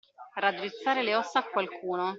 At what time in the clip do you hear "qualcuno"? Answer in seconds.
1.43-2.09